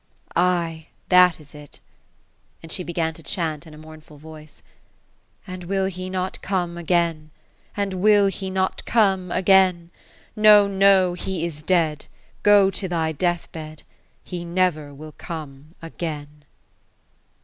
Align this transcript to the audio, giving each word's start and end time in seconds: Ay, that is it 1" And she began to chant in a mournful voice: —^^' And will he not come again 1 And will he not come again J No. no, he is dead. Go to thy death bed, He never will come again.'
Ay, 0.35 0.87
that 1.09 1.39
is 1.39 1.53
it 1.53 1.79
1" 1.81 1.81
And 2.63 2.71
she 2.71 2.81
began 2.83 3.13
to 3.13 3.21
chant 3.21 3.67
in 3.67 3.73
a 3.75 3.77
mournful 3.77 4.17
voice: 4.17 4.63
—^^' 5.47 5.53
And 5.53 5.65
will 5.65 5.85
he 5.85 6.09
not 6.09 6.41
come 6.41 6.75
again 6.75 7.29
1 7.75 7.83
And 7.89 7.93
will 8.01 8.25
he 8.25 8.49
not 8.49 8.83
come 8.85 9.31
again 9.31 9.91
J 10.35 10.41
No. 10.41 10.65
no, 10.65 11.13
he 11.13 11.45
is 11.45 11.61
dead. 11.61 12.07
Go 12.41 12.71
to 12.71 12.87
thy 12.87 13.11
death 13.11 13.51
bed, 13.51 13.83
He 14.23 14.43
never 14.43 14.91
will 14.91 15.13
come 15.19 15.75
again.' 15.83 16.45